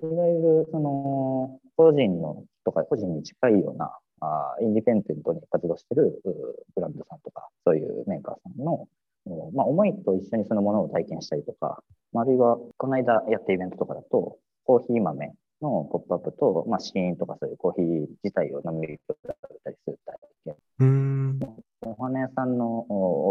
[0.00, 6.30] いわゆるその個人のとか個人に近いようなあインディペンデントに活動してるう
[6.74, 8.86] ブランドさんとかそういうメーカーさんの、
[9.26, 11.82] おまあ、思いと一緒にそのものを体験したりとか、
[12.12, 20.56] まああるいはこの間やったイベントとかだとコーヒー豆のポップアップと、まあ、シーンとかそういうコーヒー自体を飲み比べたりする体験。
[21.84, 22.86] お花屋さんの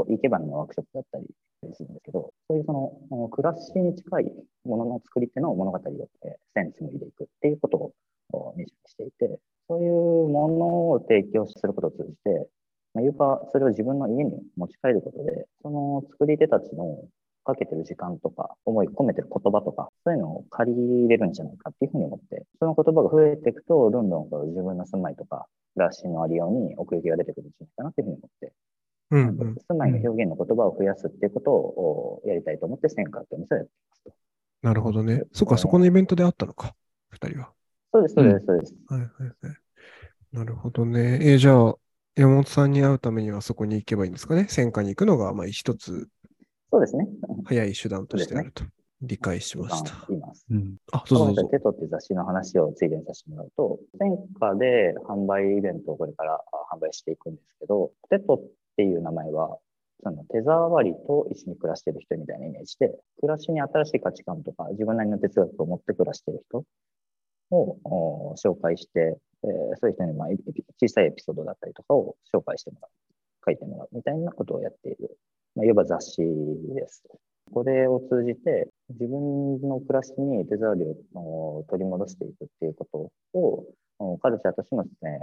[0.10, 1.26] 生け花のワークショップだったり
[1.74, 4.32] するんですけど、そういうその暮らしに近い
[4.66, 9.40] ものの作り手の物語を、え、センスに入れていくっていうことをミッションにしていて、
[9.70, 9.94] そういう
[10.28, 12.50] ものを提供することを通じて、
[12.94, 17.06] まあ、言うか、それを自分の家に持ち帰ることで、その作り手たちの
[17.44, 28.54] かけてる時間とか、思い込めてる言葉とか、そういうのを借りれるんじゃないかっていうふうに思って、その言葉が増えていくと、どんどんこう自分の住まいとか、暮らしのありように奥行きが出てくるんじゃないかなっていうふうに思って、
[29.12, 29.56] うんうん。
[29.56, 34.14] 住まいの表現の言葉を増やすっていうことをやりたいと思って、センカーってお店をやってますと。
[34.62, 35.24] なるほどね。
[35.34, 36.76] そっか、そこのイベントであったのか、
[37.10, 37.52] 二人は。
[37.94, 38.76] そうです、そうです、そうです。
[38.88, 39.56] はいはいはい。
[40.32, 41.20] なるほどね。
[41.22, 41.76] えーじゃあ、
[42.16, 44.46] 山本さんに会うためにはそこに行けばいいんですかね。
[44.50, 46.10] 戦火に行くのが、まあ、一つ
[46.72, 47.08] そうですね。
[47.46, 48.64] 早い手段としてあると
[49.02, 50.06] 理解しました。
[50.08, 50.46] 言います。
[50.50, 50.78] うん。
[50.94, 51.44] あ、どうぞどうぞ。
[51.50, 58.44] テトって雑誌の話をついでにさせてもらうと、戦火で販売イベントをこれからあ販売していくんですけど、テトっ
[58.78, 59.58] ていう名前は、
[60.04, 62.88] その手触りと一緒に暮らしてる人みたいなイメージで、
[63.20, 66.64] 暮らしに新しい価値観とか自分なりの哲学を持って暮らしてる人
[67.52, 67.78] を
[68.32, 70.28] お紹介して、えーそういう人にまあ
[70.80, 72.92] 小さいエピソードだったりとかを紹介してもらう、
[73.46, 75.18] 書いてもらうみたいなことをやっている、
[75.56, 77.04] まあ、いわば雑誌です。
[77.54, 80.84] これを通じて自分の暮らしに手触り
[81.16, 83.66] をお取り戻していくっていうことを
[84.00, 85.20] おカルチャーとしてもですね、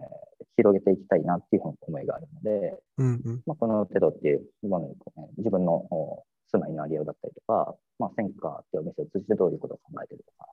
[0.56, 3.42] 広げていきたいなっていう思いがあるので、うんうん。
[3.46, 4.94] まあ、このテドっていうもの
[5.38, 10.50] 自分のお住まいのありようだったりとか、まあ、センカーっていうお店を通じてどういうことを考えてるとか、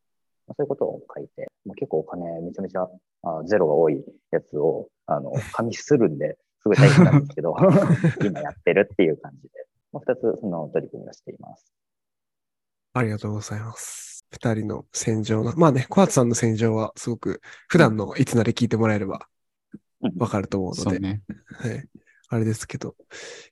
[0.48, 2.88] まあ、そういうことを書いて、まあ、結構お金めちゃめちゃ
[3.24, 7.56] あゼロが多いやつをあの 紙するんで、すごい大変なんですけど、
[8.26, 9.50] 今やってるっていう感じで、
[9.94, 11.72] まあ、2つその取り組みをしています。
[12.94, 14.26] ありがとうございます。
[14.32, 19.28] 二人の戦場の、まあね、小松さんの戦場はすごく普段のいつなで聞いてもらえれば
[20.18, 21.22] わかると思うので、そうね。
[21.28, 21.88] はい。
[22.30, 22.96] あれですけど。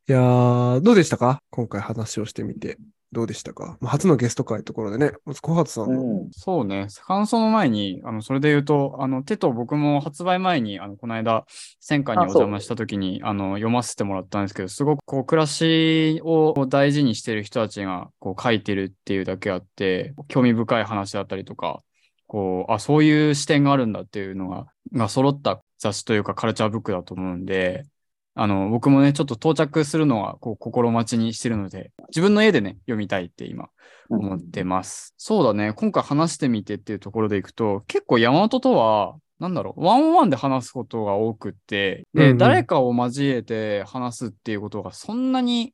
[0.10, 1.44] いやー、どうでしたか？
[1.52, 2.80] 今回話をしてみて。
[3.14, 6.30] どうでしたか、まあ、初のゲスト会ところでね、まず小松さんうの、ん。
[6.32, 6.88] そうね。
[7.06, 11.46] 感想の前に、あの、それで言うと、あの、手と僕も発売前に、あの、この間、
[11.80, 21.82] 戦火にお邪魔した時に、あの、読ませてもらったんですけど、すごくこう、暮らしを大事にしてる人たちが、こう、書いてるっていうだけあって、興味深い話だったりとか、
[22.28, 27.86] こう、あ、そういう視点があるんだっていうのが、が揃った雑誌というか、カルチャーブックだと思うんで、
[28.36, 33.70] あの、僕もね、ちょっと到着するのは、こう、心待ちにしてるので、自分の家でね、読みたいって今、
[34.10, 35.14] 思ってます。
[35.18, 35.74] そうだね。
[35.74, 45.74] 今回話してみてっていうところでいくと、結構山本とは、なんだろう、ワンオンワンで話すことが多くって、で、うんうん誰かを交えて話すっていうことがそんなに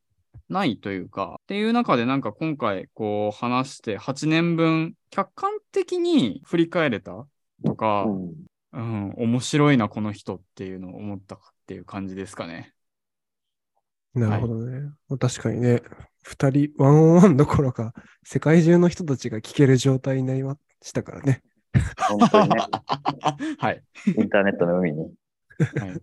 [0.49, 7.25] ないというか、っていう中でなんか今回こう話して8年分客観的に振り返れた
[7.63, 8.33] とか、うん
[8.71, 11.37] うん、面白いな、この人っていうのを思った
[11.69, 12.73] っていう感じですかね。
[14.15, 14.89] なるほどね。
[15.19, 15.83] 確かにね、
[16.23, 17.93] 二人、ワンオンワンどころか、
[18.23, 21.43] 世界中の人たちが聞ける状態になりましたからね。
[22.09, 22.55] 本当にね、
[23.59, 23.83] はい。
[24.07, 25.13] インターネットの海に。
[25.59, 26.01] はい。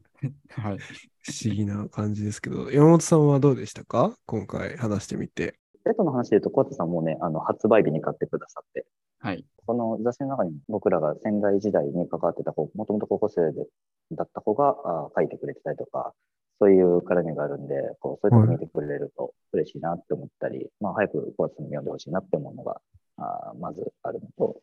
[0.51, 0.79] はい。
[0.79, 4.17] 不思議な感じですけど、山本さんはどうでしたか？
[4.25, 5.59] 今回話してみて。
[5.83, 8.87] テトの話で言うと、小畑さんもね、あの、発売日に買ってくださって、
[9.27, 9.45] はい。
[9.67, 13.67] この雑誌の中に僕らが仙台時代に関わってた子、もともと高校生で
[14.13, 16.13] だった子があ書いてくれてたりとか、
[16.61, 22.81] そういう絡みがあるんで、こうそういうとこ見てくれると嬉しいなって思ったり、まあ早く小畑さんに読んでほしいなって思うのが、
[23.17, 24.61] あまずあるのと、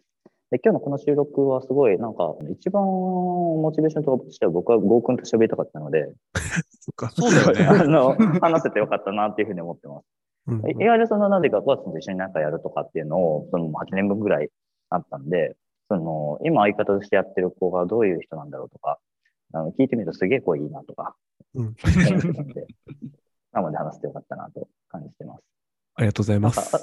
[0.49, 6.13] で今日のこの収録はすごい、なんか、一番モチベーションとしては僕はゴーくんと喋りたかったので、
[6.79, 7.09] そっか。
[7.09, 7.81] そうだよね。
[7.83, 10.05] あの、話せてよかったなっていうふうに思ってます。
[10.47, 14.49] うんうんいいわゆるその、なんでか、小松さんと一緒になんかやるとかっていうのを、その8年分ぐらい
[14.89, 15.55] あったんで、
[15.87, 18.99] その、今相方としてやってる子がどういう人なんだろうとか、
[19.53, 21.15] あの聞いてみるとすげえ声いいなとか、
[21.53, 22.67] うん思ってたんで、
[23.53, 25.43] 生で話してよかったなと感じてます。
[25.95, 26.75] ありがとうございます。
[26.75, 26.79] あ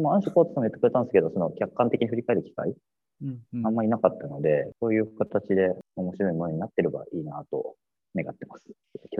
[0.00, 2.74] まあ、アンシュコーツさんも言ってくれたんですけど、その客観的に振り返る機会、
[3.22, 7.74] うんうんあんまりなかったので、そういう形で面白いものになってればいいなと
[8.16, 8.64] 願ってます。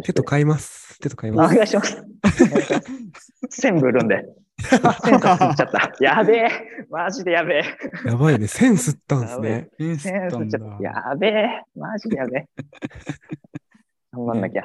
[0.03, 0.99] 手と買います。
[1.01, 1.55] 手と買います。
[1.55, 2.03] 願いします。
[3.51, 4.25] 全部売るんで。
[4.61, 6.05] センサー吸っちゃった。
[6.05, 6.49] やべえ。
[6.91, 8.09] マジでやべえ。
[8.09, 8.49] やばいね。
[8.49, 9.69] センスったんですね。
[9.79, 10.83] センスセンスったんだ吸っちゃった。
[10.83, 11.63] やべえ。
[11.77, 12.49] マジでやべえ。
[14.13, 14.65] 頑張んなきゃ。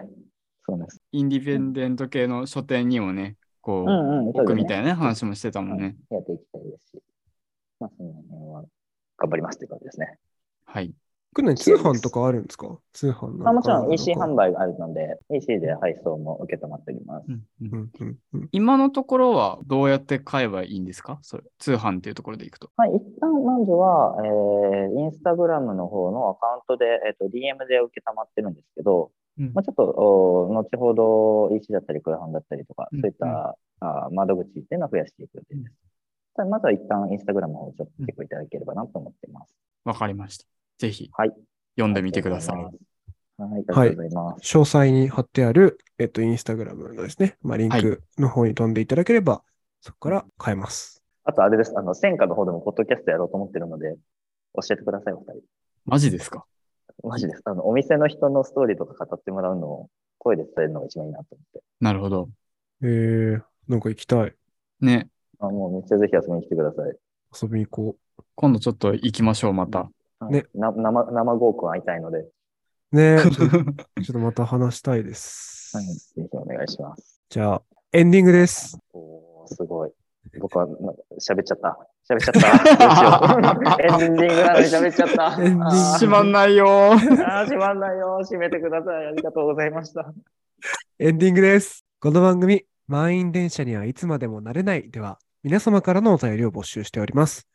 [0.65, 1.01] そうなんです。
[1.11, 4.31] インディペンデント系の書店にもね、こう、うんうん。
[4.31, 5.95] 僕みたいいなね話もしてたもんね。
[6.09, 7.03] やっていきたいですし。
[7.79, 8.63] まあ、その辺は
[9.17, 10.17] 頑張りますという感じですね。
[10.65, 10.93] はい。
[11.33, 12.77] 通販とかあるんですか？
[12.93, 17.25] 通販なまあ、もちろん EC 販売があるので、EC で配送も受け止まっております。
[17.27, 18.49] うんうんうんうんうん。
[18.51, 21.19] 今のところはどうやって買えばいいんですか？
[21.21, 22.69] それ通販っていうところでいくと。
[22.77, 35.75] はい、一旦まずは、えー、インスタグラムの方のアカウントで、えっ、と、DM で受けたまってるんですけど、うんまあ、ちょっと、お後ほど EC だったり、クラファンだったりとか、うんそういった、あー窓口っていうのを増やしていく予定です。
[36.35, 39.53] ただまずは一旦インスタグラムをちょっとチェックいただければなと思っています。
[39.85, 40.45] わかりました。
[40.77, 41.33] ぜひはい。
[41.75, 42.71] 読んでみてくださいはい、
[43.37, 44.57] ありがとうございます。
[44.57, 49.43] 詳細に貼ってある、えっと、インスタグラムのですね、まあ、リンクの方に飛んでいただければ、
[49.81, 51.01] そこから買えます。
[51.23, 51.73] あとあれです。
[51.75, 53.95] あの、戦火の方でもポッドキャストやろうと思ってるので、
[54.53, 55.41] 教えてください、お二人。
[55.85, 56.45] マジですか？
[57.03, 57.41] マジです。
[57.45, 61.61] あの、お店の人のストーリーとか語ってもらうのを声で伝えるのが一番いいなと思って。
[61.79, 62.29] なるほど。
[62.83, 64.33] えー、なんか行きたい。
[64.79, 65.09] ね。
[65.39, 66.95] あもうめっちゃぜひ遊びに来てください。
[67.41, 67.97] 遊びに行こ
[68.35, 69.89] 今度ちょっと行きましょう、また。
[70.25, 72.31] はいねな生、生合コン会いたいので、う。
[72.91, 75.75] ね ちょっとちょっとまた話したいです。
[75.75, 77.21] はい、ぜひお願いします。
[77.29, 77.61] じゃあ、
[77.91, 78.77] エンディングです。
[78.93, 79.91] おー、すごい。
[80.39, 81.77] 僕はなんか喋っちゃった。
[82.09, 82.77] 喋っちゃった。
[82.77, 84.03] どうしよう。
[84.03, 85.41] エンディングなのに喋っちゃった。
[85.43, 87.25] エンディングあーしまんないよー。
[87.25, 88.19] あー、しまんないよ。
[88.21, 89.07] 閉めてください。
[89.07, 90.13] ありがとうございました。
[90.99, 91.85] エンディングです。
[91.99, 97.47] この番組、満員電車にはいつまでもなれないでは、皆様からのお便りを募集しております。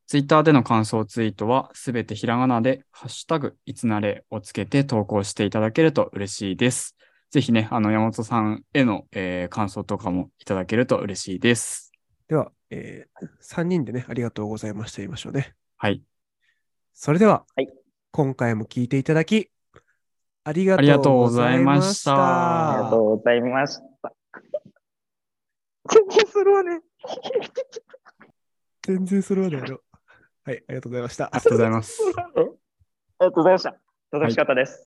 [0.07, 6.97] ツイッターでの感想ツイートはすべてひらがなで、ハッシュタグ、いつなれをつけて投稿していただけると嬉しいです。
[7.31, 11.93] ぜひね、あの、山本さんへの、えー感想とかもいただけると嬉しいです。
[12.29, 13.07] では、え
[13.41, 15.55] 3人でね、ありがとうございました言いましょうね。
[15.85, 16.03] はい。
[16.95, 17.69] それでは、はい
[18.11, 19.51] 今回も聞いていただき、
[20.45, 22.05] ありがありがとうござざいいまし。
[22.05, 24.15] たたありがとうございました。
[25.91, 26.81] 全然それはね。
[28.81, 29.59] 全然それはね。
[29.61, 29.77] はい、
[30.47, 31.35] ありがとうございましたあり。
[31.35, 32.01] がとうございます。
[32.17, 32.53] ありが
[33.19, 33.77] とうございました。
[34.11, 34.94] 楽しかったです。